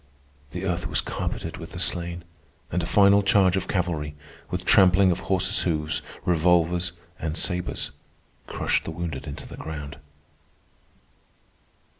The 0.49 0.65
earth 0.65 0.87
was 0.87 0.99
carpeted 0.99 1.57
with 1.57 1.73
the 1.73 1.77
slain, 1.79 2.23
and 2.71 2.81
a 2.81 2.87
final 2.87 3.21
charge 3.21 3.55
of 3.55 3.67
cavalry, 3.67 4.15
with 4.49 4.65
trampling 4.65 5.11
of 5.11 5.19
horses' 5.29 5.61
hoofs, 5.61 6.01
revolvers, 6.25 6.93
and 7.19 7.37
sabres, 7.37 7.91
crushed 8.47 8.85
the 8.85 8.89
wounded 8.91 9.27
into 9.27 9.45
the 9.47 9.57
ground. 9.57 9.97